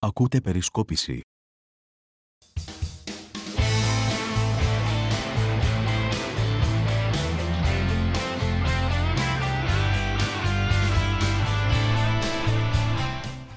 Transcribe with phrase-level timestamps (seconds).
[0.00, 1.20] Ακούτε περισκόπηση.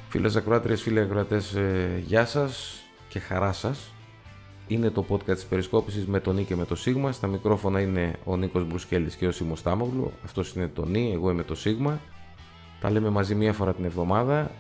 [0.10, 3.94] Φίλες ακροάτριες, φίλοι ακροατές, ε, γεια σας και χαρά σας.
[4.68, 7.12] Είναι το podcast της Περισκόπησης με τον Νί και με το Σίγμα.
[7.12, 10.12] Στα μικρόφωνα είναι ο Νίκος Μπρουσκέλης και ο Σίμος Στάμογλου.
[10.24, 12.02] Αυτός είναι το Νί, εγώ είμαι το Σίγμα.
[12.80, 14.52] Τα λέμε μαζί μία φορά την εβδομάδα.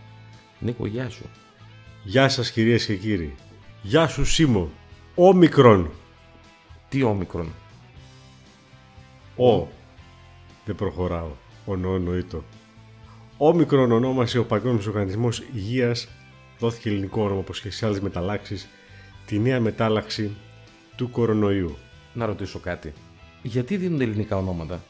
[0.60, 1.26] Νίκο, γεια σου.
[2.04, 3.36] Γεια σας κυρίες και κύριοι.
[3.82, 4.70] Γεια σου Σίμω.
[5.16, 5.90] Όμικρον.
[6.90, 7.54] Τι όμικρον;
[9.36, 9.68] Ο.
[10.66, 11.32] Δεν προχωράω.
[11.66, 12.44] Ο νο εννοείτο.
[13.38, 16.08] Όμικρον ονόμασε ο Παγκόσμιος Οργανισμός Υγείας.
[16.60, 18.68] Δόθηκε ελληνικό όνομα όπως και σε άλλες μεταλλάξεις.
[19.26, 20.36] Τη νέα μετάλλαξη
[20.96, 21.78] του κορονοϊού.
[22.14, 22.94] Να ρωτήσω κάτι.
[23.42, 24.84] Γιατί δίνουν ελληνικά ονόματα;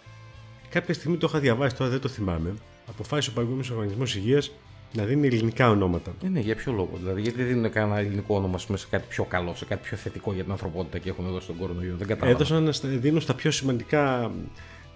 [0.69, 2.53] Κάποια στιγμή το είχα διαβάσει, τώρα δεν το θυμάμαι.
[2.89, 4.51] Αποφάσισε ο Παγκόσμιος Οργανισμός Υγείας
[4.93, 6.11] να δίνει ελληνικά ονόματα.
[6.25, 6.89] Ε, ναι, για ποιο λόγο.
[6.99, 9.81] Δηλαδή, γιατί δεν δίνουν κανένα ελληνικό όνομα ας πούμε, σε κάτι πιο καλό, σε κάτι
[9.83, 11.95] πιο θετικό για την ανθρωπότητα και έχουν δώσει τον κορονοϊό.
[11.97, 12.35] Δεν κατάλαβα.
[12.35, 14.31] Έδωσαν, στα- δίνουν στα πιο σημαντικά,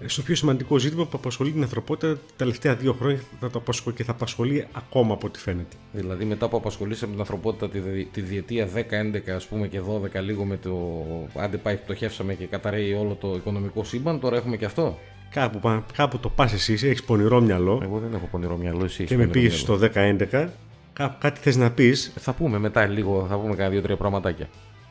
[0.06, 3.96] στο πιο σημαντικό ζήτημα που απασχολεί την ανθρωπότητα τα τελευταία δύο χρόνια θα το απασχολεί
[3.96, 5.76] και θα απασχολεί ακόμα από ό,τι φαίνεται.
[5.92, 9.80] Δηλαδή, μετά που απασχολήσαμε την ανθρωπότητα τη, δι- τη διετία 10, 11 ας πούμε, και
[9.82, 11.04] 12, λίγο με το
[11.36, 14.98] άντε πάει, πτωχεύσαμε και καταραίει όλο το οικονομικό σύμπαν, τώρα έχουμε και αυτό.
[15.36, 18.96] Κάπου, πα- κάπου το πας εσύ, έχεις πονηρό μυαλό Εγώ δεν έχω πονηρό μυαλό, εσύ
[19.04, 19.66] έχεις και με πονηρό πήγες μυαλό.
[19.66, 20.50] στο 10-11,
[20.94, 24.50] κά- κάτι θες να πεις, Θα πούμε μετά λίγο, θα πούμε κανένα δύο-τρία πραγματάκια.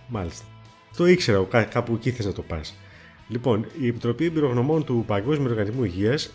[0.08, 0.44] μάλιστα.
[0.96, 2.74] Το ήξερα, κά- κάπου εκεί θες να το πας.
[3.28, 6.32] Λοιπόν, η Επιτροπή Εμπειρογνωμών του Παγκόσμιου Οργανισμού Υγείας,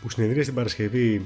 [0.00, 1.22] που συνεδρία την Παρασκευή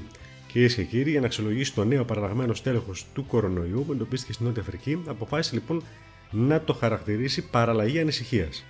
[0.51, 4.45] κυρίες και κύριοι, για να αξιολογήσει το νέο παραλλαγμένο στέλεχος του κορονοϊού που εντοπίστηκε στην
[4.45, 5.83] Νότια Αφρική, αποφάσισε λοιπόν
[6.31, 8.65] να το χαρακτηρίσει παραλλαγή ανησυχίας.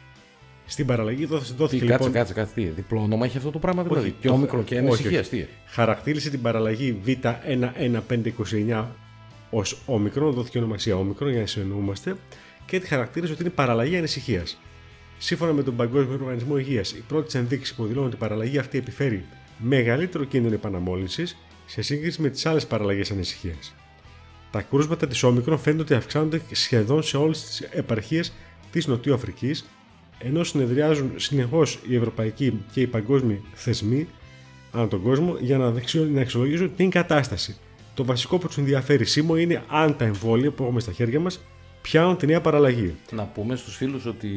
[0.70, 2.12] Στην παραλλαγή δόθηκε, Τι, δόθηκε κάτσε, λοιπόν.
[2.12, 4.08] κάτσε, κάτσε, τι, διπλό όνομα έχει αυτό το πράγμα δηλαδή.
[4.08, 5.30] Όχι, και το- όμικρο και όχι, ανησυχία, όχι.
[5.30, 5.46] τι.
[5.66, 8.86] Χαρακτήρισε την παραλλαγή Β11529
[9.50, 12.16] ως όμικρον, δόθηκε ονομασία όμικρον για να συνεννοούμαστε,
[12.66, 14.58] και τη χαρακτήρισε ότι είναι παραλλαγή ανησυχίας.
[15.18, 18.78] Σύμφωνα με τον Παγκόσμιο Οργανισμό Υγείας, οι πρώτε ενδείξει που δηλώνουν ότι η παραλλαγή αυτή
[18.78, 19.26] επιφέρει
[19.58, 23.76] μεγαλύτερο κίνδυνο επαναμόλυνσης σε σύγκριση με τις άλλες παραλλαγές ανησυχίας.
[24.52, 28.34] Τα κρούσματα της όμικρον φαίνεται ότι αυξάνονται σχεδόν σε όλες τις επαρχίες
[28.72, 29.56] της Νοτιού Αφρική,
[30.20, 34.08] ενώ συνεδριάζουν συνεχώς οι ευρωπαϊκοί και οι παγκόσμιοι θεσμοί
[34.72, 37.58] ανά τον κόσμο για να, δεξιο- να αξιολογήσουν την κατάσταση.
[37.94, 41.40] Το βασικό που τους ενδιαφέρει σήμερα είναι αν τα εμβόλια που έχουμε στα χέρια μας
[41.82, 42.96] πιάνουν τη νέα παραλλαγή.
[43.12, 44.30] Να πούμε στους φίλους ότι,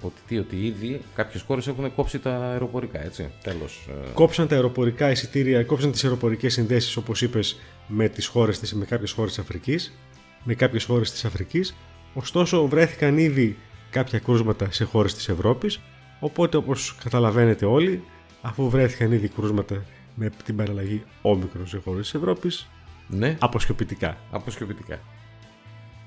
[0.00, 3.30] ότι, τι, ότι ήδη κάποιες χώρες έχουν κόψει τα αεροπορικά, έτσι.
[3.42, 3.88] Τέλος.
[3.88, 8.74] Ε, Κόψαν τα αεροπορικά εισιτήρια, κόψαν τις αεροπορικές συνδέσεις, όπως είπες, με, τις χώρες της,
[8.74, 9.98] με κάποιες χώρες της Αφρικής.
[10.44, 11.76] Με κάποιες χώρες της Αφρικής.
[12.14, 13.56] Ωστόσο, βρέθηκαν ήδη
[13.90, 15.80] κάποια κρούσματα σε χώρες της Ευρώπης.
[16.20, 18.02] Οπότε, όπως καταλαβαίνετε όλοι,
[18.42, 22.68] αφού βρέθηκαν ήδη κρούσματα με την παραλλαγή όμικρον σε χώρες της Ευρώπης,
[23.08, 24.16] ναι, αποσιωπητικά.
[24.30, 24.98] αποσκευητικά.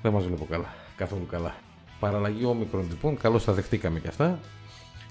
[0.02, 0.74] Δεν μας βλέπω καλά.
[0.96, 1.54] Καθόλου καλά.
[2.00, 4.38] Παραλλαγή όμικρον λοιπόν, καλώς τα δεχτήκαμε και αυτά.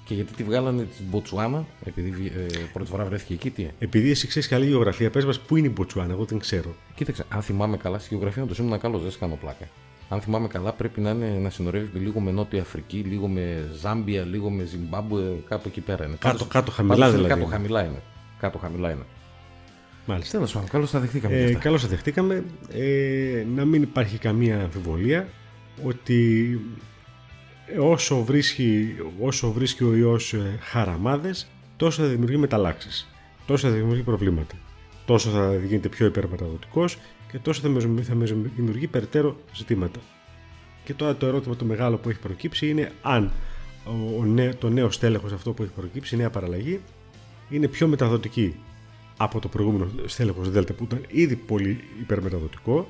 [0.03, 4.27] Και γιατί τη βγάλανε την Μποτσουάνα, επειδή ε, πρώτη φορά βρέθηκε εκεί, τι; Επειδή εσύ
[4.27, 6.75] ξέρεις καλή γεωγραφία, πες μας πού είναι η Μποτσουάνα, εγώ δεν ξέρω.
[6.95, 9.67] Κοίταξε, αν θυμάμαι καλά, στη γεωγραφία του ήμουν καλό, δεν σε κάνω πλάκα.
[10.09, 14.23] Αν θυμάμαι καλά, πρέπει να, είναι, να συνορεύει λίγο με Νότια Αφρική, λίγο με Ζάμπια,
[14.25, 16.15] λίγο με Ζιμπάμπουε, κάπου εκεί πέρα είναι.
[16.19, 17.55] Κάτω- Πάντως- κάτω χαμηλά πάντως είναι δηλαδή Κάτω είναι.
[17.61, 18.01] χαμηλά είναι.
[18.39, 19.03] Κάτω χαμηλά είναι.
[20.05, 20.31] Μάλιστα.
[20.37, 21.35] Τέλος πάντων, καλώς τα δεχτήκαμε.
[21.35, 21.59] και Ε, αυτά.
[21.59, 22.43] καλώς τα δεχτήκαμε.
[22.73, 25.27] Ε, να μην υπάρχει καμία αμφιβολία
[25.83, 26.59] ότι
[27.79, 33.09] όσο βρίσκει, όσο βρίσκει ο ιός ε, χαραμάδες, τόσο θα δημιουργεί μεταλλάξεις,
[33.45, 34.55] τόσο θα δημιουργεί προβλήματα,
[35.09, 36.97] τόσο θα γίνεται πιο υπερμεταδοτικός
[37.31, 38.25] και τόσο θα, με- θα με-
[38.55, 39.99] δημιουργεί περαιτέρω ζητήματα.
[40.83, 43.31] Και τώρα το ερώτημα το μεγάλο που έχει προκύψει είναι αν
[43.85, 46.79] ο, ο νέο, το νέο στέλεχος αυτό που έχει προκύψει, η νέα παραλλαγή,
[47.49, 48.55] είναι πιο μεταδοτική
[49.17, 52.87] από το προηγούμενο στέλεχος Δέλτα που ήταν ήδη πολύ υπερμεταδοτικό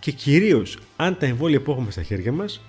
[0.00, 2.60] και κυρίως αν τα εμβόλια που έχουμε στα χέρια μας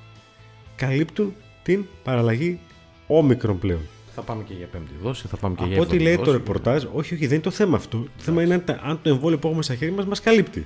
[0.76, 2.60] καλύπτουν την παραλλαγή
[3.08, 3.82] όμικρον πλέον.
[4.16, 6.24] Θα πάμε και για πέμπτη δόση, θα πάμε και για Από ό,τι έβδομη λέει το
[6.24, 6.38] δόση.
[6.38, 7.98] ρεπορτάζ, όχι, όχι, δεν είναι το θέμα αυτό.
[7.98, 10.66] Το θέμα είναι αν, τα- αν το εμβόλιο που έχουμε στα χέρια μας μας καλύπτει.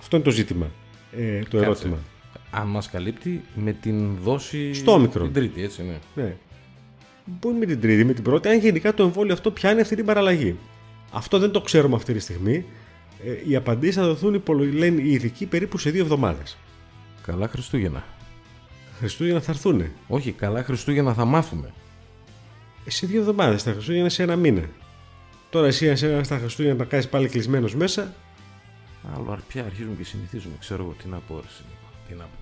[0.00, 0.66] Αυτό είναι το ζήτημα,
[1.16, 1.56] ε, το Κάτσε.
[1.64, 1.96] ερώτημα.
[2.50, 4.74] Αν μας καλύπτει με την δόση.
[4.74, 5.24] Στο όμικρον.
[5.24, 6.22] Την τρίτη, έτσι, ναι.
[6.22, 6.36] Ναι.
[7.24, 10.04] Μπορεί με την τρίτη, με την πρώτη, αν γενικά το εμβόλιο αυτό πιάνει αυτή την
[10.04, 10.56] παραλλαγή.
[11.12, 12.64] Αυτό δεν το ξέρουμε αυτή τη στιγμή.
[13.24, 16.56] Ε, οι απαντήσεις θα δοθούν, υπολο- λένε οι ειδικοί, περίπου σε δύο εβδομάδες.
[17.26, 18.04] Καλά Χριστούγεννα.
[18.98, 19.84] Χριστούγεννα θα έρθουν.
[20.08, 21.72] Όχι, καλά Χριστούγεννα θα μάθουμε.
[22.86, 24.62] Σε δύο εβδομάδες, τα Χριστούγεννα σε ένα μήνα.
[25.50, 28.12] Τώρα εσύ, αν σε- στα Χριστούγεννα τα κάνεις πάλι κλεισμένος μέσα,
[29.16, 30.54] Άλλο αρ- πια αρχίζουμε και συνηθίζουμε.
[30.60, 31.34] Ξέρω εγώ τι να πω.
[31.34, 31.86] ρε, συνήθω.
[32.08, 32.38] Τι να πω.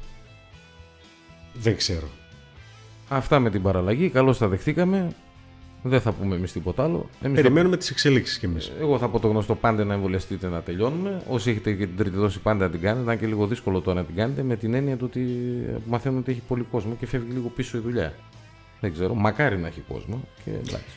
[1.54, 2.08] δεν ξέρω.
[3.08, 4.08] Αυτά με την παραλλαγή.
[4.08, 5.08] Καλώς τα δεχτήκαμε.
[5.82, 7.08] Δεν θα πούμε εμείς τίποτα άλλο.
[7.22, 8.66] Εμείς Περιμένουμε τις εξελίξεις κι εμείς.
[8.66, 8.72] θα...
[8.80, 11.22] Εγώ θα πω το γνωστό πάντα να εμβολιαστείτε να τελειώνουμε.
[11.28, 13.04] Όσοι έχετε και την τρίτη δόση, πάντα να την κάνετε.
[13.04, 15.20] Να είναι και λίγο δύσκολο τώρα να την κάνετε με την έννοια του ότι
[15.86, 18.14] μαθαίνουν ότι έχει πολύ κόσμο και φεύγει λίγο πίσω η δουλειά.
[18.82, 19.14] Δεν ξέρω.
[19.14, 20.28] Μακάρι να έχει κόσμο.
[20.44, 20.96] Και εντάξει.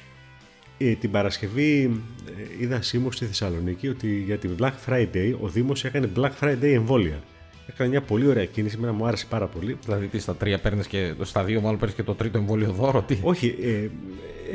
[0.78, 5.86] Ε, την Παρασκευή ε, είδα σήμο στη Θεσσαλονίκη ότι για την Black Friday ο Δήμος
[5.86, 7.20] έκανε Black Friday εμβόλια.
[7.68, 9.78] Έκανε μια πολύ ωραία κίνηση, εμένα μου άρεσε πάρα πολύ.
[9.84, 13.02] Δηλαδή, τι στα τρία παίρνεις και στα δύο, μάλλον παίρνεις και το τρίτο εμβόλιο δώρο.
[13.02, 13.90] Τι; Όχι, ε,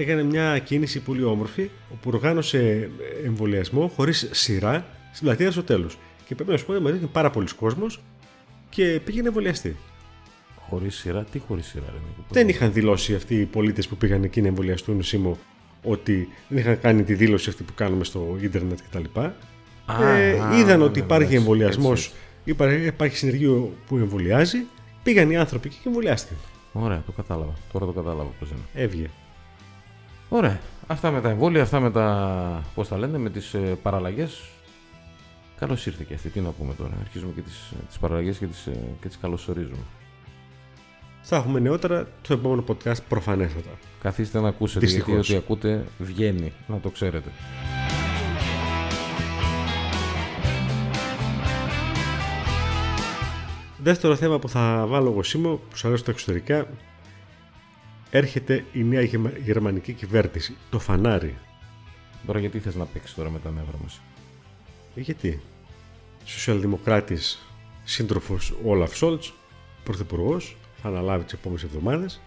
[0.00, 2.90] έκανε μια κίνηση πολύ όμορφη όπου οργάνωσε
[3.24, 5.98] εμβολιασμό χωρίς σειρά στην πλατεία στο τέλος.
[6.26, 8.00] Και πρέπει να σου πω ότι ήταν πάρα πολλοί κόσμος
[8.68, 9.76] και πήγαινε εμβολιαστή.
[10.70, 13.96] Χωρίς σειρά, τι χωρίς σειρά, ρε, Νίκο, πώς- Δεν είχαν δηλώσει αυτοί οι πολίτες που
[13.96, 15.38] πήγαν εκεί να εμβολιαστούν σήμο
[15.82, 19.20] ότι δεν είχαν κάνει τη δήλωση αυτή που κάνουμε στο ίντερνετ κτλ.
[19.86, 23.96] Α, ε, α, είδαν ναι, ότι ναι, υπάρχει εντάξει, εμβολιασμός, έτσι, υπάρχει, υπάρχει συνεργείο που
[23.96, 24.58] εμβολιάζει.
[25.02, 26.36] Πήγαν οι άνθρωποι εκεί και εμβολιάστηκαν.
[26.40, 26.84] έτσι.
[26.84, 27.52] Ωραία, το κατάλαβα.
[27.72, 28.84] Τώρα το κατάλαβα πώς είναι.
[28.84, 29.10] Έβγε.
[30.28, 30.60] Ωραία.
[30.86, 32.64] Αυτά με τα εμβόλια, αυτά με τα.
[32.74, 34.40] Πώς τα λένε, με τις ε, παραλλαγές.
[35.58, 36.28] Καλώς ήρθε και αυτή.
[36.28, 36.92] Τι να πούμε τώρα.
[37.00, 38.68] Αρχίζουμε και τις τις παραλλαγές και τις
[39.00, 39.76] και τις καλωσορίζουμε.
[41.22, 43.70] Θα έχουμε νεότερα το επόμενο podcast προφανέστατα.
[44.02, 45.12] Καθίστε να ακούσετε Δυστυχώς.
[45.12, 46.52] γιατί ό,τι ακούτε βγαίνει.
[46.66, 47.30] Να το ξέρετε.
[53.82, 56.66] Δεύτερο θέμα που θα βάλω εγώ σήμερα, που σου αρέσει τα εξωτερικά,
[58.10, 60.56] έρχεται η νέα γεμα- γερμανική κυβέρνηση.
[60.70, 61.36] Το φανάρι.
[62.26, 64.00] Τώρα γιατί θες να παίξεις τώρα με τα νεύρα μας;
[64.94, 65.40] Ε, Γιατί;
[66.24, 67.46] Σοσιαλδημοκράτης
[67.84, 69.32] σύντροφος Όλαφ Σόλτς,
[69.84, 72.20] πρωθυπουργός, θα αναλάβει τις επόμενες εβδομάδες.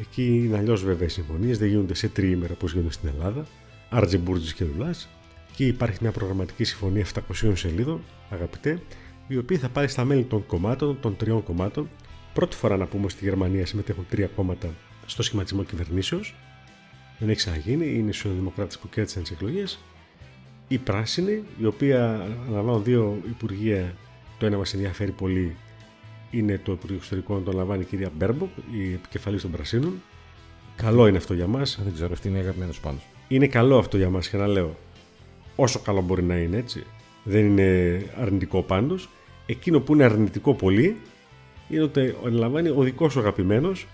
[0.00, 3.46] Εκεί είναι αλλιώς βέβαια οι συμφωνίες, δεν γίνονται σε τριήμερα όπως γίνονται στην Ελλάδα.
[3.90, 5.08] Άρτζε Μπούρτζης και δουλάς.
[5.56, 8.00] Και υπάρχει μια προγραμματική συμφωνία 700 σελίδων,
[8.30, 8.82] αγαπητέ,
[9.28, 11.88] η οποία θα πάει στα μέλη των κομμάτων, των τριών κομμάτων.
[12.34, 14.68] Πρώτη φορά να πούμε στη Γερμανία συμμετέχουν τρία κόμματα
[15.06, 16.34] στο σχηματισμό κυβερνήσεως.
[17.18, 19.78] Δεν έχει ξαναγίνει, είναι οι σοσιαλδημοκράτες που κέρδισαν τις εκλογές
[20.68, 23.94] οι πράσινοι, οι οποίοι αναλαμβάνουν δύο υπουργεία.
[24.38, 25.56] Το ένα μας ενδιαφέρει πολύ
[26.30, 30.02] είναι το Υπουργείο Εξωτερικών, το λαμβάνει η κυρία Μπέρμποκ, η επικεφαλής των Πρασίνων.
[30.76, 31.80] Καλό είναι αυτό για μας.
[31.84, 33.06] Δεν ξέρω, αυτή είναι η αγαπημένη σου πάντως.
[33.28, 34.76] Είναι καλό αυτό για μας και να λέω.
[35.56, 36.84] Όσο καλό μπορεί να είναι έτσι.
[37.24, 39.08] Δεν είναι αρνητικό πάντως.
[39.46, 40.96] Εκείνο που είναι αρνητικό πολύ
[41.68, 43.86] είναι ότι αναλαμβάνει ο δικός σου αγαπημένος,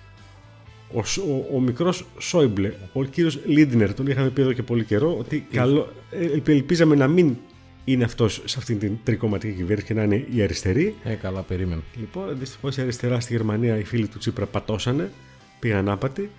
[0.92, 3.94] ο, Σ- ο, ο μικρός Σόιμπλε, ο κύριος Λίντνερ.
[3.94, 7.36] Τον είχαμε πει εδώ και πολύ καιρό ότι καλό, ε, ελπίζαμε να μην
[7.84, 10.94] είναι αυτός σε αυτήν την τρικομματική κυβέρνηση και να είναι η αριστερή.
[11.04, 11.82] Ε, καλά, περίμενε.
[11.96, 15.10] Λοιπόν, δυστυχώς η αριστερά στη Γερμανία, οι φίλοι του Τσίπρα πατώσανε,
[15.58, 16.30] πήγαν άπατοι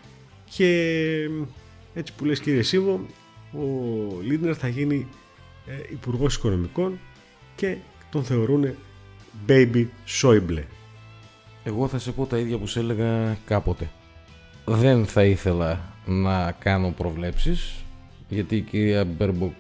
[0.50, 1.30] και
[1.94, 3.06] έτσι που λες κύριε Σίβο,
[3.52, 3.66] ο
[4.22, 5.08] Λίντνερ θα γίνει
[5.68, 7.00] ε, υπουργός Οικονομικών
[7.56, 7.76] και
[8.12, 8.76] τον θεωρούν
[9.48, 10.64] baby Schäuble.
[11.64, 13.90] Εγώ θα σε πω τα ίδια που σε έλεγα κάποτε.
[14.66, 17.84] Δεν θα ήθελα να κάνω προβλέψεις,
[18.30, 19.54] γιατί η κυρία Μπέρμποκ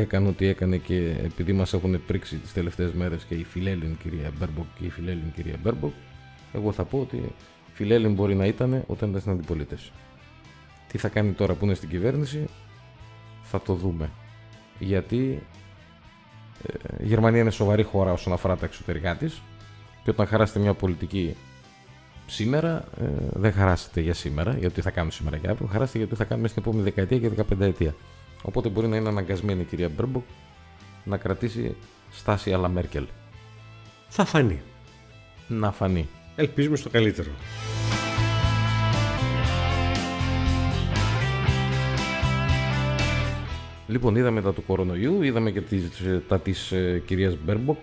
[0.00, 4.32] έκανε ό,τι έκανε και επειδή μας έχουν πρίξει τις τελευταίες μέρες και η φιλέλλην κυρία
[4.38, 5.92] Μπέρμποκ και η φιλέλλην κυρία Μπέρμποκ,
[6.52, 7.32] εγώ θα πω ότι
[7.72, 9.90] φιλέλλην μπορεί να ήταν όταν ήταν στην αντιπολίτευση.
[10.88, 12.44] Τι θα κάνει τώρα που είναι στην κυβέρνηση,
[13.42, 14.10] θα το δούμε.
[14.78, 15.42] Γιατί
[16.62, 19.42] ε, η Γερμανία είναι σοβαρή χώρα όσον αφορά τα εξωτερικά της
[20.04, 21.36] και όταν χαράσσεται μια πολιτική
[22.26, 26.08] σήμερα, ε, δεν χαράσσεται για σήμερα, για τι θα κάνουμε σήμερα και αύριο, χαράσσεται για
[26.08, 27.94] τι θα κάνουμε στην επόμενη δεκαετία και 15 ετία.
[28.46, 30.24] Οπότε μπορεί να είναι αναγκασμένη η κυρία Μπέρμποκ
[31.04, 31.76] να κρατήσει
[32.10, 33.06] στάση α λα Μέρκελ.
[34.08, 34.62] Θα φανεί.
[35.48, 36.08] Να φανεί.
[36.36, 37.30] Ελπίζουμε στο καλύτερο.
[43.86, 47.78] Λοιπόν, είδαμε τα του κορονοϊού, είδαμε και τις, ε, τα της ε, κυρίας Μπέρμποκ.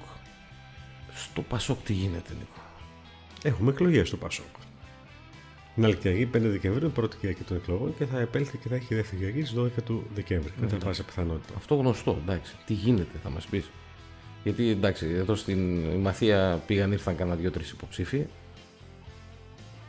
[1.14, 2.62] Στο Πασόκ τι γίνεται, Νίκο;
[3.44, 4.56] Έχουμε εκλογές στο Πασόκ.
[5.76, 8.96] Την άλλη Κυριακή, 5 Δεκεμβρίου, πρώτη Κυριακή των εκλογών και θα επέλθει και θα έχει
[8.96, 10.52] δεύτερη Κυριακή στις 12 του Δεκέμβρη.
[10.62, 11.54] Κατά πάσα πιθανότητα.
[11.58, 12.56] Αυτό γνωστό, εντάξει.
[12.66, 13.70] Τι γίνεται, θα μας πεις.
[14.44, 18.26] Γιατί εντάξει, εδώ στην Μαθία πήγαν, ήρθαν κανένα δύο-τρει υποψήφοι.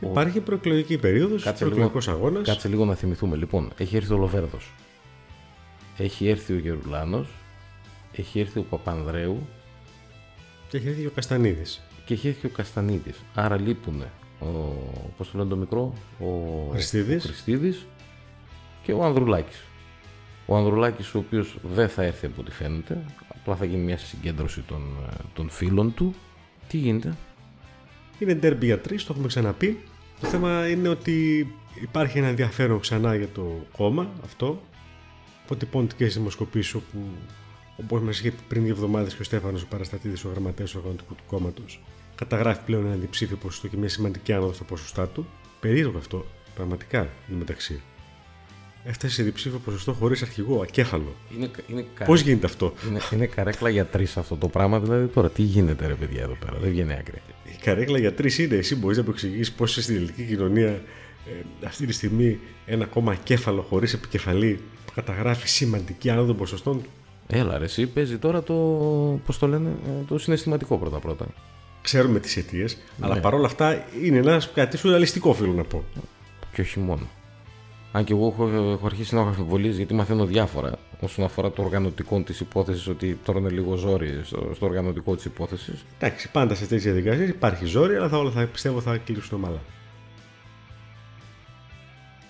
[0.01, 2.47] Ο- Υπάρχει προεκλογική περίοδος, Κάτσε προεκλογικός αγώνας.
[2.47, 3.35] Κάτσε λίγο να θυμηθούμε.
[3.35, 4.71] Λοιπόν, έχει έρθει ο Λοβέρδος.
[5.97, 7.27] Έχει έρθει ο Γερουλάνος.
[8.15, 9.47] Έχει έρθει ο Παπανδρέου.
[10.69, 11.81] Και έχει έρθει και ο Καστανίδης.
[12.05, 13.15] Και έχει έρθει ο Καστανίδης.
[13.35, 14.03] Άρα λείπουν
[14.39, 14.45] ο.
[15.17, 16.27] Πώς το λένε το μικρό, ο
[16.71, 17.23] Χριστίδης.
[17.23, 17.85] ο Χριστίδης
[18.83, 19.63] και ο Ανδρουλάκης.
[20.45, 24.61] Ο Ανδρουλάκης, ο οποίος δεν θα έρθει από ό,τι φαίνεται, απλά θα γίνει μια συγκέντρωση
[24.61, 26.13] των, ε, των φίλων του.
[26.67, 27.15] Τι γίνεται,
[28.19, 29.79] Είναι ντέρμπι για τρεις, το έχουμε ξαναπεί.
[30.21, 31.47] Το θέμα είναι ότι
[31.81, 34.61] υπάρχει ένα ενδιαφέρον ξανά για το κόμμα αυτό.
[35.43, 36.97] Αποτυπώνεται και στι δημοσκοπήσει όπου,
[37.77, 40.77] όπως μας είχε πει πριν δύο εβδομάδες και ο Στέφανος ο Παραστατήδη, ο γραμματέας του
[40.79, 41.81] Οργανωτικού του Κόμματος,
[42.15, 45.27] καταγράφει πλέον ένα διψήφιο ποσοστό και μια σημαντική άνοδο στα ποσοστά του.
[45.59, 47.81] Περίεργο αυτό, πραγματικά, εν τω μεταξύ.
[48.83, 51.15] έφτασε σε διψήφιο ποσοστό χωρίς αρχηγό, ακέφαλο.
[51.37, 54.79] Είναι, είναι κα- Πώς γίνεται αυτό; Είναι, είναι καρέκλα για τρεις αυτό το πράγμα.
[54.79, 56.57] Δηλαδή τώρα τι γίνεται, ρε παιδιά, εδώ πέρα.
[56.61, 57.21] Δεν βγαίνει άκρη.
[57.45, 58.55] Η καρέκλα για τρεις είναι.
[58.55, 63.11] Εσύ μπορείς να μου εξηγήσεις πώς στην ελληνική κοινωνία ε, αυτή τη στιγμή ένα κόμμα
[63.11, 64.59] ακέφαλο χωρίς επικεφαλή
[64.95, 66.81] καταγράφει σημαντική άνοδο ποσοστών;
[67.27, 68.53] Έλα, ρε, εσύ παίζει τώρα το.
[69.25, 71.25] Πώς το λένε, ε, το συναισθηματικό πρώτα-πρώτα.
[71.85, 73.05] Ξέρουμε τις αιτίες, Ναι.
[73.05, 75.83] αλλά παρόλα αυτά είναι ένας κάτι σουρεαλιστικό, οφείλω να πω.
[76.53, 77.07] Και όχι μόνο.
[77.91, 81.61] Αν και εγώ έχω, έχω αρχίσει να έχω αμφιβολίες γιατί μαθαίνω διάφορα όσον αφορά το
[81.61, 85.85] οργανωτικό της υπόθεσης, ότι τώρα είναι λίγο ζόρι στο, στο οργανωτικό της υπόθεσης.
[85.99, 89.61] Εντάξει, πάντα σε τέτοιες διαδικασίες υπάρχει ζόρι, αλλά θα, όλα θα πιστεύω θα κλείσουν ομαλά.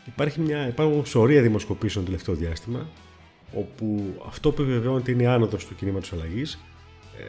[0.06, 2.88] Υπάρχει μια, υπάρχουν σωρία δημοσκοπήσεων το τελευταίο διάστημα,
[3.54, 6.60] όπου αυτό που επιβεβαιώνεται είναι η άνοδος του κινήματος αλλαγής,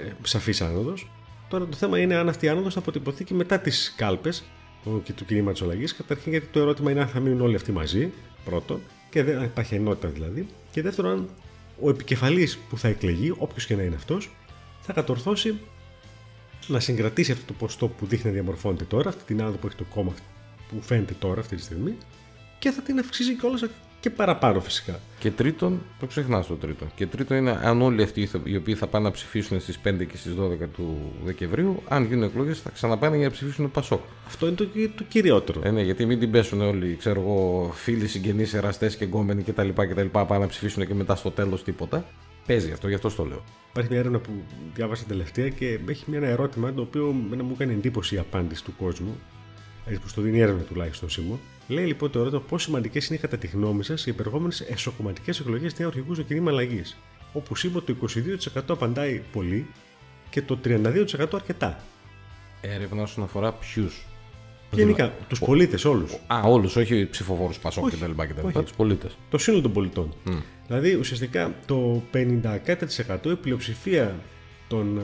[0.06, 1.10] ε, σαφής άνοδος.
[1.48, 4.44] Τώρα το θέμα είναι αν αυτή η άνοδος θα αποτυπωθεί και μετά τις κάλπες
[4.82, 5.94] του, του κινήματος αλλαγής.
[5.94, 8.12] Καταρχήν, γιατί το ερώτημα είναι αν θα μείνουν όλοι αυτοί μαζί,
[8.44, 10.46] πρώτον, και δεν αν υπάρχει ενότητα δηλαδή.
[10.70, 11.28] Και δεύτερον, αν
[11.80, 14.30] ο επικεφαλής που θα εκλεγεί, όποιος και να είναι αυτός,
[14.80, 15.58] θα κατορθώσει
[16.66, 19.76] να συγκρατήσει αυτό το ποστό που δείχνει να διαμορφώνεται τώρα, αυτή την άνοδο που έχει
[19.76, 20.14] το κόμμα
[20.68, 21.96] που φαίνεται τώρα αυτή τη στιγμή,
[22.58, 23.62] και θα την αυξήσει κιόλας
[24.00, 25.00] και παραπάνω φυσικά.
[25.18, 26.86] Και τρίτον, το ξεχνάς το τρίτο.
[26.94, 30.16] Και τρίτον είναι αν όλοι αυτοί οι οποίοι θα πάνε να ψηφίσουν στις 5 και
[30.16, 34.00] στις 12 του Δεκεμβρίου, αν γίνουν εκλογές, θα ξαναπάνε για να ψηφίσουν Πασόκ.
[34.26, 35.60] Αυτό είναι το, το κυριότερο.
[35.64, 39.68] Ε, ναι, γιατί μην την πέσουν όλοι, ξέρω εγώ, φίλοι, συγγενείς, εραστές και γκόμενοι κτλ.
[39.68, 42.04] κτλ πάνε να ψηφίσουν και μετά στο τέλος τίποτα.
[42.46, 43.42] Παίζει αυτό, γι' αυτό το λέω.
[43.70, 44.30] Υπάρχει μια έρευνα που
[44.74, 48.64] διάβασα τελευταία και έχει μια ένα ερώτημα το οποίο εμένα μου έκανε εντύπωση η απάντηση
[48.64, 49.18] του κόσμου.
[49.86, 51.38] Έτσι που στο δίνει η έρευνα τουλάχιστον Σίμω.
[51.68, 55.78] Λέει λοιπόν το ερώτημα πώ σημαντικές είναι κατά τη γνώμη σας οι επερχόμενε εσωκομματικές εκλογές
[55.78, 56.96] νέου αρχηγού στο κίνημα αλλαγής.
[57.32, 57.94] Όπου Σίμω το
[58.54, 59.66] 22% απαντάει πολύ
[60.30, 61.80] και το 32% αρκετά.
[62.60, 64.06] Έρευνα όσον αφορά ποιους;
[64.70, 66.12] Γενικά, τους πολίτες όλους.
[66.26, 68.10] Α, όλους, όχι ψηφοφόρους Πασόκ Όχι, κτλ.
[68.22, 68.46] κτλ.
[68.46, 68.62] όχι.
[68.62, 69.16] Τους πολίτες.
[69.30, 70.14] Το σύνολο των πολιτών.
[70.26, 70.42] Mm.
[70.66, 74.14] Δηλαδή ουσιαστικά το 50% η πλειοψηφία
[74.68, 75.02] των ε,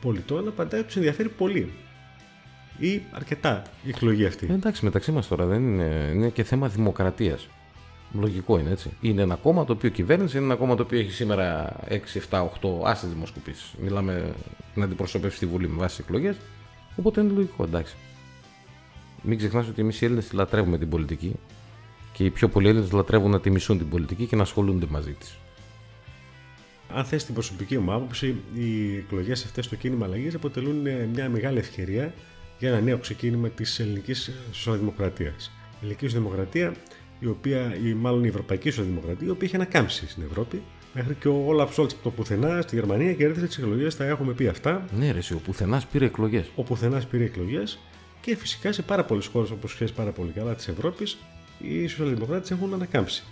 [0.00, 1.72] πολιτών απαντάει ότι τους ενδιαφέρει πολύ.
[2.80, 4.46] Ή αρκετά η εκλογή αυτή.
[4.50, 7.48] Ε, εντάξει, μεταξύ μας τώρα δεν είναι, είναι και θέμα δημοκρατίας.
[8.12, 8.90] Λογικό είναι έτσι.
[9.00, 11.94] Είναι ένα κόμμα το οποίο κυβέρνησε, είναι ένα κόμμα το οποίο έχει σήμερα 6,
[12.30, 12.48] 7, 8
[12.84, 13.74] άστε δημοσκοπήσεις.
[13.80, 14.34] Μιλάμε
[14.74, 16.36] να αντιπροσωπεύσει τη Βουλή με βάση εκλογές.
[16.96, 17.94] Οπότε είναι λογικό, εντάξει.
[19.22, 21.34] Μην ξεχνάς ότι εμείς οι Έλληνες τη λατρεύουμε την πολιτική
[22.12, 25.12] και οι πιο πολλοί Έλληνες λατρεύουν να τη μισούν την πολιτική και να ασχολούνται μαζί
[25.12, 25.36] της.
[26.94, 31.28] Αν θες την προσωπική μου άποψη, οι εκλογές αυτές στο κίνημα αλλαγής αποτελούν ε, μια
[31.28, 32.14] μεγάλη ευκαιρία
[32.60, 35.50] για ένα νέο ξεκίνημα της ελληνικής σοσιαλδημοκρατίας.
[35.72, 36.74] Η ελληνική σοσιαλδημοκρατία,
[37.18, 40.62] η οποία, ή μάλλον η ευρωπαϊκή σοσιαλδημοκρατία, η οποία έχει ανακάμψει στην Ευρώπη.
[40.94, 44.32] Μέχρι και ο Όλαφ Σόλτς από το πουθενά στη Γερμανία κέρδισε τι εκλογές, τα έχουμε
[44.32, 44.84] πει αυτά.
[44.98, 46.50] Ναι, ρε, εσύ, ο πουθενάς πήρε εκλογές.
[46.54, 47.78] Ο πουθενάς πήρε εκλογές
[48.20, 51.18] και φυσικά σε πάρα πολλές χώρες, όπως ξέρεις πάρα πολύ καλά, της Ευρώπης,
[51.58, 53.24] οι σοσιαλδημοκράτες έχουν ανακάμψει.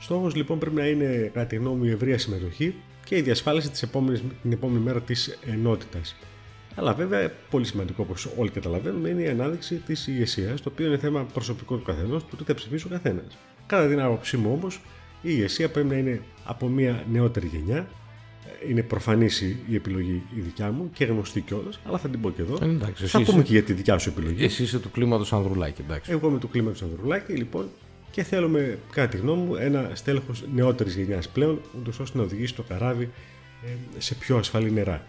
[0.00, 2.74] Στόχος λοιπόν πρέπει να είναι, κατά τη γνώμη μου, η ευρεία συμμετοχή
[3.04, 6.16] και η διασφάλιση της επόμενης, την επόμενη μέρα της ενότητας.
[6.80, 10.98] Αλλά βέβαια, πολύ σημαντικό όπως όλοι καταλαβαίνουμε, είναι η ανάδειξη της ηγεσίας, το οποίο είναι
[10.98, 13.36] θέμα προσωπικό του καθενός, του τι θα ψηφίσει ο καθένας.
[13.66, 14.74] Κατά την άποψή μου όμως,
[15.22, 17.88] η ηγεσία πρέπει να είναι από μια νεότερη γενιά.
[18.68, 22.42] Είναι προφανής η επιλογή η δικιά μου και γνωστή κιόλας, αλλά θα την πω και
[22.42, 22.58] εδώ.
[22.62, 24.44] Ε, εντάξει, θα εσύ πούμε είσαι- και για τη δικιά σου επιλογή.
[24.44, 26.10] Εσύ είσαι του κλίματος Ανδρουλάκη, εντάξει.
[26.12, 27.68] Εγώ είμαι του κλίματος Ανδρουλάκη, λοιπόν,
[28.10, 32.54] και θέλουμε, κατά τη γνώμη μου, ένα στέλεχος νεότερης γενιάς πλέον, ούτως ώστε να οδηγήσει
[32.54, 33.10] το καράβι
[33.66, 33.68] ε,
[34.00, 35.04] σε πιο ασφαλή νερά.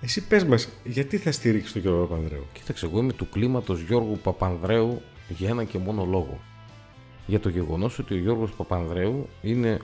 [0.00, 4.18] Εσύ πες μας, γιατί θα στηρίξεις τον Γιώργο Παπανδρέου; Κοίταξε, εγώ είμαι του κλίματος Γιώργου
[4.22, 6.40] Παπανδρέου για ένα και μόνο λόγο.
[7.26, 9.78] Για το γεγονός ότι ο Γιώργος Παπανδρέου είναι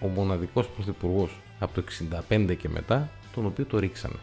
[0.00, 1.84] ο μοναδικός πρωθυπουργός από το
[2.28, 4.18] 65 και μετά, τον οποίο το ρίξανε.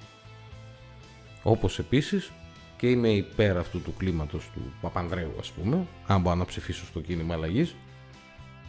[1.43, 2.31] Όπως επίσης
[2.77, 6.99] και είμαι υπέρ αυτού του κλίματος του Παπανδρέου, ας πούμε, αν μπορώ να ψηφίσω στο
[6.99, 7.75] κίνημα αλλαγής.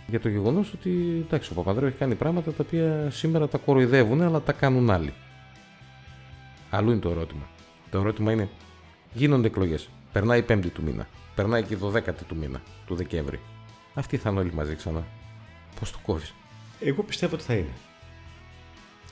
[0.06, 4.22] Για το γεγονός ότι εντάξει, ο Παπανδρέου έχει κάνει πράγματα τα οποία σήμερα τα κοροϊδεύουν,
[4.22, 5.12] αλλά τα κάνουν άλλοι.
[6.70, 7.48] Αλλού είναι το ερώτημα.
[7.90, 8.48] Το ερώτημα είναι,
[9.12, 9.88] γίνονται εκλογές.
[10.12, 11.08] Περνάει η Πέμπτη του μήνα.
[11.34, 13.40] Περνάει και η 12η του μήνα, του Δεκέμβρη.
[13.94, 15.04] Αυτοί θα είναι όλοι μαζί ξανά.
[15.80, 16.34] Πώς το κόβεις;
[16.80, 17.72] Εγώ πιστεύω ότι θα είναι.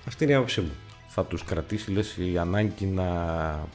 [0.06, 0.72] Αυτή είναι η άποψή μου.
[1.08, 3.04] Θα τους κρατήσει, λες, η ανάγκη να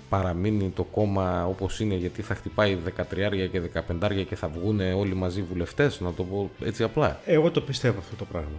[0.09, 5.15] παραμείνει το κόμμα όπως είναι, γιατί θα χτυπάει 13 και 15 και θα βγουν όλοι
[5.15, 7.19] μαζί βουλευτές, να το πω έτσι απλά.
[7.25, 8.57] Εγώ το πιστεύω αυτό το πράγμα.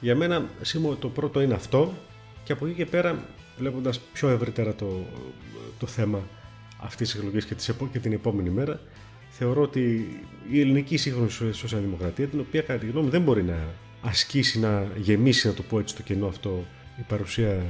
[0.00, 1.92] Για μένα, Σίμω, το πρώτο είναι αυτό
[2.44, 3.24] και από εκεί και πέρα,
[3.58, 5.06] βλέποντας πιο ευρύτερα το,
[5.78, 6.20] το θέμα
[6.80, 8.80] αυτής της εκλογής και, της επο- και την επόμενη μέρα,
[9.30, 10.08] θεωρώ ότι
[10.50, 13.58] η ελληνική σύγχρονη σο- σοσιαλδημοκρατία, την οποία κατά τη γνώμη μου δεν μπορεί να
[14.02, 16.64] ασκήσει, να γεμίσει, να το πω έτσι, το κενό αυτό
[16.98, 17.64] η παρουσία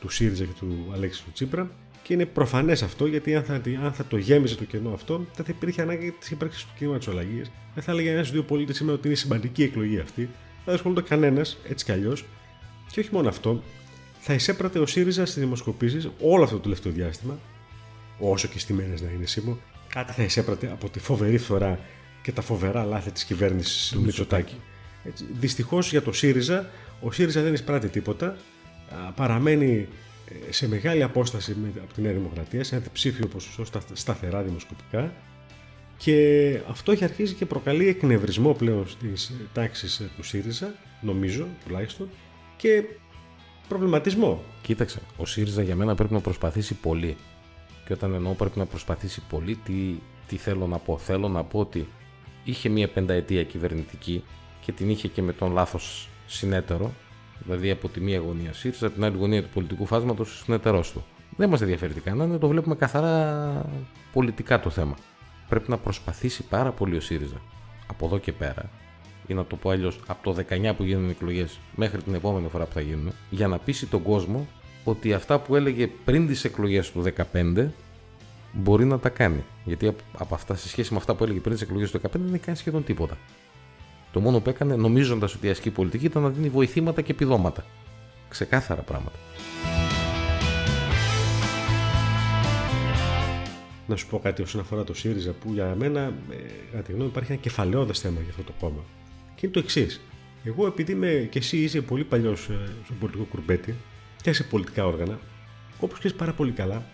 [0.00, 1.70] του ΣΥΡΙΖΑ και του Αλέξη του Τσίπρα,
[2.02, 3.54] Και είναι προφανές αυτό γιατί αν θα,
[3.84, 7.08] αν θα το γέμιζε το κενό αυτό, δεν θα υπήρχε ανάγκη της ύπαρξης του κινήματος
[7.08, 7.50] αλλαγής.
[7.74, 10.28] Δεν θα έλεγε ένα δύο πολίτες σήμερα ότι είναι σημαντική εκλογή αυτή.
[10.64, 12.24] Δεν ασχολούνται κανένας έτσι κι αλλιώς.
[12.92, 13.62] Και όχι μόνο αυτό,
[14.20, 17.38] θα εισέπρατε ο ΣΥΡΙΖΑ στις δημοσκοπήσεις όλο αυτό το τελευταίο διάστημα,
[18.18, 19.58] όσο και στημένες να είναι σήμερα,
[19.88, 21.80] κάτι θα εισέπρατε από τη φοβερή φθορά
[22.22, 24.54] και τα φοβερά λάθη της κυβέρνησης του Μητσοτάκη.
[25.40, 28.36] Δυστυχώς για το ΣΥΡΙΖΑ, ο ΣΥΡΙΖΑ δεν εισπράττει τίποτα.
[29.14, 29.88] Παραμένει
[30.48, 35.12] ε, σε μεγάλη απόσταση από τη Νέα Δημοκρατία, σε ένα διψήφιο ποσοστό σταθερά δημοσκοπικά.
[35.96, 42.08] Και αυτό έχει αρχίσει και προκαλεί εκνευρισμό πλέον στις τάξεις του ΣΥΡΙΖΑ, νομίζω τουλάχιστον,
[42.56, 42.84] και
[43.70, 44.42] προβληματισμό.
[44.62, 47.16] Κοίταξε, ο ΣΥΡΙΖΑ για μένα πρέπει να προσπαθήσει πολύ.
[47.86, 49.94] Και όταν εννοώ πρέπει να προσπαθήσει πολύ, τι,
[50.28, 50.98] τι θέλω να πω.
[50.98, 51.88] Θέλω να πω ότι
[52.44, 54.24] είχε μία πενταετία κυβερνητική
[54.60, 56.92] και την είχε και με τον λάθος συνέτερο,
[57.38, 60.92] δηλαδή από τη μία γωνία ΣΥΡΙΖΑ, από την άλλη γωνία του πολιτικού φάσματος ο συνέτερός
[60.92, 61.04] του.
[61.36, 63.64] Δεν μας ενδιαφέρει τι κάνανε, το βλέπουμε καθαρά
[64.12, 64.94] πολιτικά το θέμα.
[65.48, 67.40] Πρέπει να προσπαθήσει πάρα πολύ ο ΣΥΡΙΖΑ
[67.86, 68.70] από εδώ και πέρα
[69.30, 72.48] ή να το πω αλλιώς από το 19 που γίνουν οι εκλογές μέχρι την επόμενη
[72.48, 74.46] φορά που θα γίνουν, για να πείσει τον κόσμο
[74.84, 77.66] ότι αυτά που έλεγε πριν τις εκλογές του 2015
[78.52, 79.44] μπορεί να τα κάνει.
[79.64, 82.34] Γιατί από αυτά, σε σχέση με αυτά που έλεγε πριν τις εκλογές του 2015 δεν
[82.34, 83.18] έκανε σχεδόν τίποτα.
[84.12, 87.64] Το μόνο που έκανε, νομίζοντας ότι η ασκή πολιτική ήταν να δίνει βοηθήματα και επιδόματα.
[88.28, 89.16] Ξεκάθαρα πράγματα.
[93.86, 96.36] Να σου πω κάτι όσον αφορά το ΣΥΡΙΖΑ που για μένα, ε,
[96.70, 98.82] κατά τη γνώμη, υπάρχει ένα κεφαλαιόδες θέμα για αυτό το κόμμα.
[99.40, 100.00] Και είναι το εξής.
[100.44, 103.74] Εγώ, επειδή είμαι και εσύ είσαι πολύ παλιός ε, στο πολιτικό κουρμπέτι
[104.22, 105.18] και σε πολιτικά όργανα,
[105.80, 106.84] όπως ξέρεις πάρα πολύ καλά,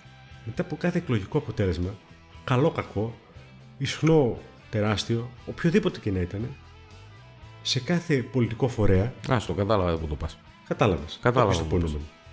[0.44, 1.94] μετά από κάθε εκλογικό αποτέλεσμα,
[2.44, 3.14] καλό κακό,
[3.78, 4.38] ισχνό
[4.70, 6.48] τεράστιο, οποιοδήποτε και να ήταν,
[7.62, 9.12] σε κάθε πολιτικό φορέα.
[9.32, 10.38] Α, στο κατάλαβα που το πας.
[10.68, 11.18] Κατάλαβες.
[11.22, 11.66] Κατάλαβα.
[11.66, 11.90] Το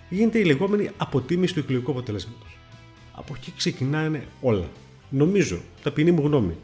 [0.09, 2.57] Γίνεται η λεγόμενη αποτίμηση του εκλογικού αποτελέσματος.
[3.13, 4.65] Από εκεί ξεκινάνε όλα.
[5.09, 6.55] Νομίζω, ταπεινή μου γνώμη,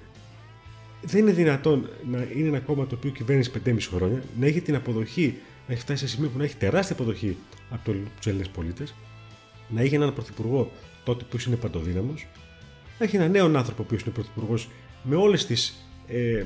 [1.02, 4.76] δεν είναι δυνατόν να είναι ένα κόμμα το οποίο κυβέρνησε 5,5 χρόνια, να έχει την
[4.76, 5.38] αποδοχή,
[5.68, 7.38] να έχει φτάσει σε σημείο που να έχει τεράστια αποδοχή
[7.70, 8.94] από τους Έλληνες πολίτες,
[9.70, 10.72] να έχει έναν πρωθυπουργό
[11.04, 12.28] τότε που είναι παντοδύναμος,
[13.00, 14.70] να έχει έναν νέο άνθρωπο που είναι πρωθυπουργός
[15.04, 15.86] με όλες τις.
[16.08, 16.44] Ε,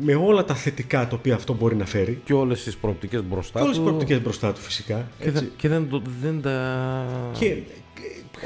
[0.00, 2.20] με όλα τα θετικά τα οποία αυτό μπορεί να φέρει.
[2.24, 3.64] Και όλες τις προοπτικές μπροστά του.
[3.64, 5.10] Όλες τις προοπτικές μπροστά του, φυσικά.
[5.20, 7.06] Και, και δεν, δεν τα.
[7.38, 7.56] Και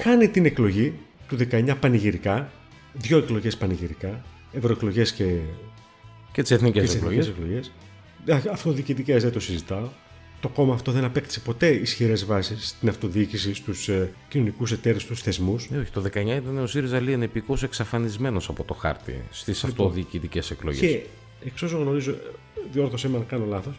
[0.03, 0.93] χάνει την εκλογή
[1.29, 2.51] του 19 πανηγυρικά,
[2.93, 5.38] δύο εκλογές πανηγυρικά, ευρωεκλογές και.
[6.33, 7.73] και τις εθνικές εκλογές.
[8.51, 9.88] Αυτοδιοικητικέ δεν το συζητάω.
[10.41, 15.23] Το κόμμα αυτό δεν απέκτησε ποτέ ισχυρές βάσεις στην αυτοδιοίκηση, στους ε, κοινωνικούς εταίρους, στους
[15.23, 15.69] θεσμούς.
[15.73, 19.87] Ε, όχι, το 19 ήταν ο ΣΥΡΙΖΑ λίγο επικό εξαφανισμένος από το χάρτη στις λοιπόν,
[19.87, 20.81] αυτοδιοικητικές εκλογές.
[20.81, 21.03] Και
[21.45, 22.15] εξ όσων γνωρίζω,
[22.73, 23.75] διόρθωσέ με αν κάνω λάθος,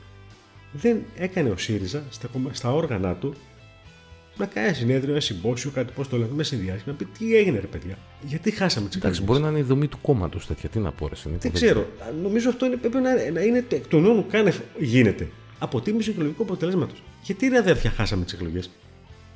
[0.71, 3.33] δεν έκανε ο ΣΥΡΙΖΑ στα, στα όργανα του
[4.37, 7.59] να κάνει συνέδριο, ένα συμπόσιο, κάτι πώς το λέμε, με συνδυάσει, να πει τι έγινε,
[7.59, 10.69] ρε παιδιά; Γιατί χάσαμε τις Εντάξει, μπορεί να είναι η δομή του κόμματος τέτοια.
[10.69, 11.87] Τι να πω, ρε, Δεν ξέρω.
[12.21, 15.29] Νομίζω αυτό είναι, πρέπει να, να είναι εκ των όνων κάνε γίνεται.
[15.59, 17.03] Αποτίμηση εκλογικού αποτελέσματος.
[17.23, 18.69] Γιατί ρε αδέρφια χάσαμε τις εκλογές;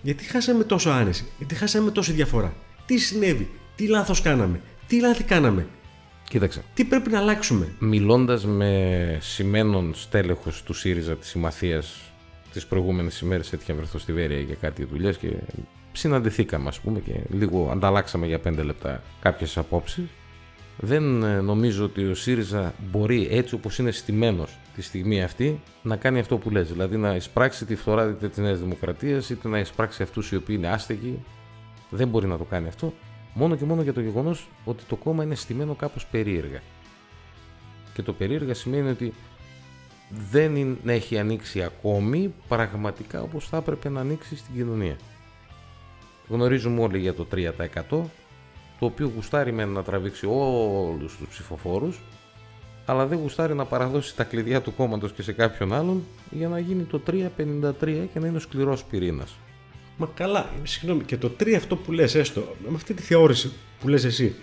[0.01, 2.53] Γιατί χάσαμε τόσο άνεση; Γιατί χάσαμε τόση διαφορά;
[2.85, 5.67] Τι συνέβη; Τι λάθος κάναμε; Τι λάθη κάναμε;
[6.29, 6.63] Κοίταξε.
[6.73, 12.11] Τι πρέπει να αλλάξουμε; Μιλώντας με σημαίνον στέλεχος του ΣΥΡΙΖΑ της Συμμαθίας
[12.57, 15.33] τις προηγούμενες ημέρες έτυχε να βρεθώ στη Βέρεια για κάτι δουλειές και
[15.91, 20.03] συναντηθήκαμε, ας πούμε, και λίγο ανταλλάξαμε για πέντε λεπτά κάποιες απόψεις.
[20.77, 25.95] Δεν ε, νομίζω ότι ο ΣΥΡΙΖΑ μπορεί έτσι όπως είναι στημένος τη στιγμή αυτή να
[25.95, 26.71] κάνει αυτό που λες.
[26.71, 30.67] Δηλαδή να εισπράξει τη φθορά της Νέας Δημοκρατίας είτε να εισπράξει αυτούς οι οποίοι είναι
[30.67, 31.23] άστεγοι.
[31.89, 32.93] Δεν μπορεί να το κάνει αυτό.
[33.33, 36.61] Μόνο και μόνο για το γεγονός ότι το κόμμα είναι στημένο κάπως περίεργα.
[37.93, 39.13] Και το περίεργα σημαίνει ότι
[40.09, 44.95] δεν έχει ανοίξει ακόμη πραγματικά όπως θα έπρεπε να ανοίξει στην κοινωνία.
[46.27, 47.51] Γνωρίζουμε όλοι για το 3%
[47.89, 51.99] το οποίο γουστάρει με να τραβήξει όλους τους ψηφοφόρους
[52.85, 56.59] αλλά δεν γουστάρει να παραδώσει τα κλειδιά του κόμματος και σε κάποιον άλλον για να
[56.59, 57.23] γίνει το 3,53
[58.13, 59.35] και να είναι ο σκληρός πυρήνας.
[59.97, 63.87] Μα καλά, συγγνώμη, και το 3 αυτό που λες έστω, με αυτή τη θεώρηση που
[63.87, 64.35] λες εσύ,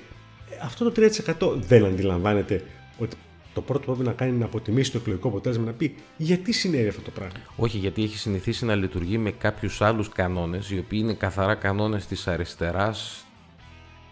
[0.63, 1.03] αυτό το
[1.41, 2.65] 3% δεν αντιλαμβάνεται
[2.99, 3.17] ότι
[3.55, 6.53] το πρώτο που πρέπει να κάνει είναι να αποτιμήσει το εκλογικό αποτέλεσμα, να πει γιατί
[6.53, 7.35] συνέβη αυτό το πράγμα.
[7.57, 12.07] Όχι, γιατί έχει συνηθίσει να λειτουργεί με κάποιους άλλους κανόνες, οι οποίοι είναι καθαρά κανόνες
[12.07, 13.25] της αριστεράς.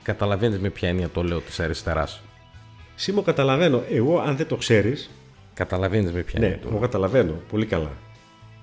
[0.03, 2.23] Καταλαβαίνεις με ποια έννοια το λέω της αριστεράς.
[2.95, 3.83] Σήμω καταλαβαίνω.
[3.91, 5.11] Εγώ, αν δεν το ξέρεις.
[5.55, 6.61] Καταλαβαίνεις με ποια ναι, έννοια.
[6.65, 7.93] Ναι, εγώ καταλαβαίνω πολύ καλά.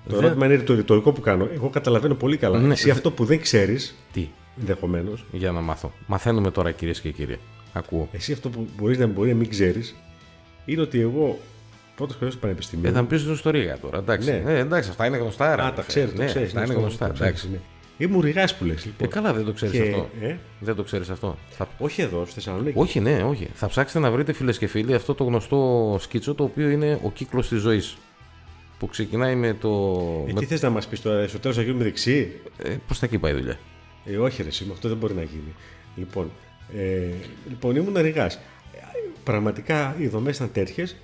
[0.08, 1.48] Το ερώτημα είναι το ρητορικό που κάνω.
[1.52, 2.58] Εγώ καταλαβαίνω πολύ καλά.
[2.58, 3.94] Ναι, Εσύ αυτό που δεν ξέρεις.
[4.12, 4.28] Τι;
[4.60, 5.24] Ενδεχομένως.
[5.32, 5.92] Για να μάθω.
[6.06, 7.38] Μαθαίνουμε τώρα κυρίες και κύριοι.
[7.72, 8.08] Ακούω.
[8.12, 9.94] Εσύ αυτό που μπορείς να, μπορεί να μην ξέρεις
[10.64, 11.38] είναι ότι εγώ
[11.96, 12.88] πρώτος χρόνο στο πανεπιστήμιο.
[12.88, 13.98] Ε, θα μου πεις την ιστορία τώρα.
[13.98, 14.30] Εντάξει.
[14.30, 14.52] Ναι.
[14.52, 15.52] Ε, εντάξει, αυτά είναι γνωστά.
[15.66, 16.14] Α, τα ξέρεις.
[16.14, 17.06] Ναι, ξέρεις, αυτά είναι γνωστά.
[17.06, 17.48] Εντάξει.
[17.50, 17.58] Ναι.
[17.98, 18.84] Ήμουν ρηγάς που λες.
[18.84, 19.08] Ε, Λοιπόν.
[19.08, 20.08] καλά, δεν το ξέρεις Και- αυτό.
[20.20, 21.38] ε; Δεν το ξέρεις αυτό.
[21.50, 21.68] Θα...
[21.78, 22.78] Όχι εδώ, στη Θεσσαλονίκη.
[22.78, 23.48] Όχι, ναι, όχι.
[23.54, 27.10] Θα ψάξετε να βρείτε φίλες και φίλοι αυτό το γνωστό σκίτσο το οποίο είναι ο
[27.10, 27.96] κύκλος της ζωής.
[28.78, 29.68] Που ξεκινάει με το.
[30.28, 30.40] Ε, με...
[30.40, 33.18] τι θες να μας πεις τώρα, στο τέλο θα γίνουμε δεξί; Ε, Προ τα εκεί
[33.18, 33.58] πάει η δουλειά;
[34.04, 35.54] Ε, όχι, ρε, εσύ, αυτό δεν μπορεί να γίνει.
[35.96, 36.30] Λοιπόν,
[36.76, 37.10] ε,
[37.48, 38.38] λοιπόν ήμουν ρηγάς.
[39.24, 40.96] Πραγματικά οι δομές ήταν τέτοιες.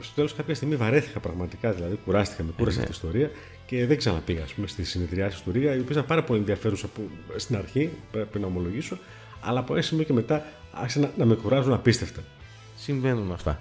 [0.00, 2.84] Στο τέλος, κάποια στιγμή βαρέθηκα πραγματικά, δηλαδή κουράστηκα, με κούρασε ναι.
[2.84, 3.30] αυτή η ιστορία
[3.66, 6.86] και δεν ξαναπήγα ας πούμε, στη συνεδριάση του Ρίγα, οι οποίες ήταν πάρα πολύ ενδιαφέρουσα
[6.86, 8.98] που, στην αρχή, πρέπει να ομολογήσω,
[9.40, 12.22] αλλά από ένα σημείο και μετά άρχισαν να, να με κουράζουν απίστευτα.
[12.76, 13.60] Συμβαίνουν αυτά.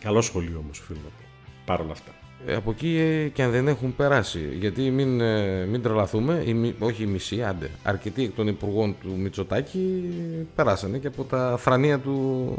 [0.00, 1.24] Καλό σχολείο όμως, οφείλω να πω.
[1.64, 2.19] Παρ' όλα αυτά.
[2.46, 4.48] Ε, από εκεί ε, και αν δεν έχουν περάσει.
[4.58, 7.70] Γιατί μην, ε, μην τρελαθούμε, η, μη- όχι η μισή, άντε.
[7.82, 10.02] Αρκετοί εκ των υπουργών του Μητσοτάκη
[10.54, 12.54] περάσανε και από τα θρανία του,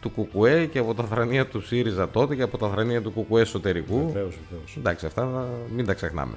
[0.00, 3.42] του Κουκουέ και από τα θρανία του ΣΥΡΙΖΑ τότε και από τα θρανία του Κουκουέ
[3.42, 4.06] εσωτερικού.
[4.06, 4.76] Βεβαίως, βεβαίως.
[4.78, 6.34] Εντάξει, αυτά μην τα ξεχνάμε.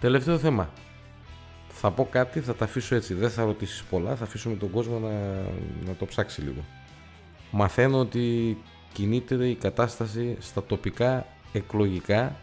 [0.00, 0.68] Τελευταίο θέμα.
[1.86, 3.14] Θα πω κάτι, θα τα αφήσω έτσι.
[3.14, 5.08] Δεν θα ρωτήσεις πολλά, θα αφήσουμε τον κόσμο να,
[5.86, 6.64] να το ψάξει λίγο.
[7.50, 8.56] Μαθαίνω ότι
[8.92, 12.36] κινείται η κατάσταση στα τοπικά εκλογικά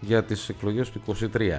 [0.00, 1.58] για τις εκλογές του 23.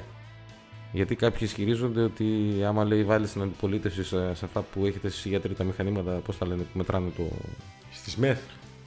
[0.92, 2.26] Γιατί κάποιοι ισχυρίζονται ότι
[2.66, 6.12] άμα λέει βάλει στην αντιπολίτευση σε, σε αυτά που έχετε εσείς οι γιατροί τα μηχανήματα,
[6.12, 7.24] πώς τα λένε, που μετράνε το...
[7.92, 8.40] Στις ΜΕΘ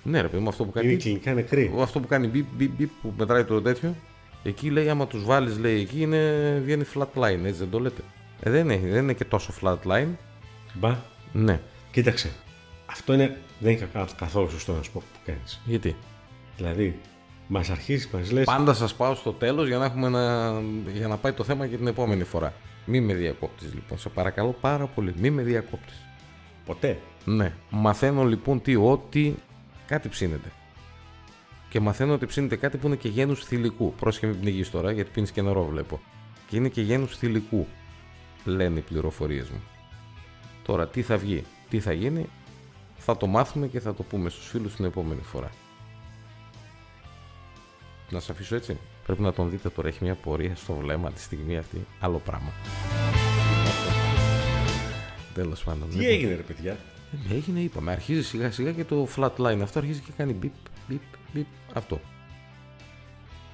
[0.03, 0.89] Ναι ρε παιδί μου, αυτό που κάνει...
[0.89, 1.75] είναι κλινικά νεκροί.
[1.79, 3.95] Αυτό που κάνει μπιπ, μπιπ, μπιπ, που μετράει το τέτοιο,
[4.43, 8.03] εκεί λέει άμα τους βάλεις λέει εκεί είναι, βγαίνει flat line, έτσι δεν το λέτε.
[8.41, 10.09] Ε, δεν, είναι, δεν είναι και τόσο flat line.
[10.75, 10.97] Μπα,
[11.33, 11.61] Ναι.
[11.91, 12.31] κοίταξε.
[12.87, 15.61] Αυτό είναι, δεν είναι κα- καθόλου σωστό να σου πω που κάνεις.
[15.65, 15.97] Γιατί;
[16.57, 16.99] Δηλαδή,
[17.47, 18.43] μας αρχίζεις, μας λε.
[18.45, 20.55] Πάντα σας πάω στο τέλος για να, έχουμε ένα,
[20.93, 22.53] για να πάει το θέμα και την επόμενη φορά.
[22.87, 26.05] Μη με διακόπτεις λοιπόν, σε παρακαλώ πάρα πολύ, μη με διακόπτεις.
[26.67, 26.99] Ποτέ.
[27.25, 27.53] Ναι.
[27.71, 29.35] Μαθαίνω λοιπόν τι, ότι
[29.87, 30.49] κάτι ψήνεται.
[31.69, 33.95] Και μαθαίνω ότι ψήνεται κάτι που είναι και γένους θηλυκού.
[34.01, 36.01] Πρόσχε μην πνιγείς τώρα, γιατί πίνεις και νερό βλέπω.
[36.49, 37.67] Και είναι και γένους θηλυκού,
[38.45, 39.63] λένε οι πληροφορίες μου.
[40.65, 42.27] Τώρα τι θα βγει, τι θα γίνει,
[42.97, 45.51] θα το μάθουμε και θα το πούμε στους φίλους την επόμενη φορά.
[48.11, 48.79] Να σε αφήσω έτσι.
[49.05, 51.87] Πρέπει να τον δείτε τώρα, έχει μια πορεία στο βλέμμα τη στιγμή αυτή.
[52.01, 52.53] Άλλο πράγμα.
[55.35, 55.89] Τέλος πάντων.
[55.89, 56.13] Τι λοιπόν.
[56.13, 56.79] έγινε, ρε παιδιά;
[57.31, 57.93] Ε, Έγινε, είπαμε.
[57.93, 59.59] Αρχίζει σιγά σιγά και το flat line.
[59.63, 60.53] Αυτό αρχίζει και κάνει μπιπ,
[60.89, 61.03] μπιπ,
[61.33, 61.47] μπιπ.
[61.75, 62.01] Αυτό.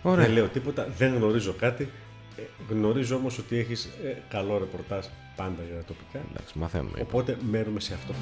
[0.03, 0.25] Ωραία.
[0.25, 1.89] Δεν λέω τίποτα, δεν γνωρίζω κάτι.
[2.37, 3.89] Ε, γνωρίζω όμως ότι έχεις
[4.29, 6.21] καλό ρεπορτάζ πάντα για τα τοπικά.
[6.31, 6.91] Εντάξει, μαθαίνουμε.
[6.95, 7.07] είπα.
[7.09, 8.15] Οπότε μένουμε σε αυτό.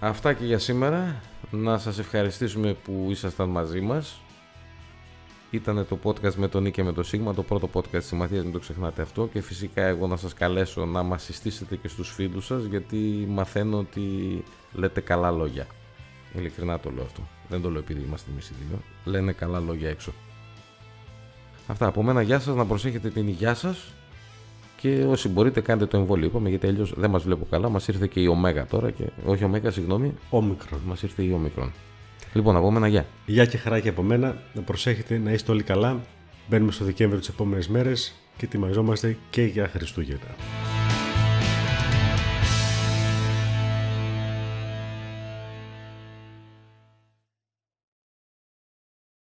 [0.00, 1.20] Αυτά και για σήμερα.
[1.50, 4.20] Να σας ευχαριστήσουμε που ήσασταν μαζί μας.
[5.50, 8.42] Ήταν το podcast με τον Νίκη και με το Σίγμα, το πρώτο podcast της Συμμαθίας,
[8.42, 9.28] μην το ξεχνάτε αυτό.
[9.32, 13.78] Και φυσικά εγώ να σας καλέσω να μας συστήσετε και στους φίλους σας, γιατί μαθαίνω
[13.78, 14.42] ότι
[14.72, 15.66] λέτε καλά λόγια.
[16.36, 17.28] Ειλικρινά το λέω αυτό.
[17.48, 18.82] Δεν το λέω επειδή είμαστε εμείς οι δύο.
[19.04, 20.12] Λένε καλά λόγια έξω.
[21.66, 22.22] Αυτά από μένα.
[22.22, 23.94] Γεια σας, να προσέχετε την υγειά σας.
[24.76, 26.26] Και όσοι μπορείτε κάντε το εμβόλιο.
[26.26, 27.68] Είπαμε γιατί αλλιώς δεν μας βλέπω καλά.
[27.68, 28.90] Μας ήρθε και η Ωμέγα τώρα.
[28.90, 29.04] Και...
[29.24, 30.14] Όχι Ωμέγα, συγγνώμη.
[30.30, 30.80] Όμικρον.
[30.86, 31.72] Μας ήρθε η Όμικρον.
[32.32, 33.06] Λοιπόν, από μένα γεια.
[33.26, 34.42] Γεια και χαρά και από μένα.
[34.54, 36.00] Να προσέχετε να είστε όλοι καλά.
[36.48, 40.34] Μπαίνουμε στο Δεκέμβριο τις επόμενες μέρες και ετοιμαζόμαστε και για Χριστούγεννα.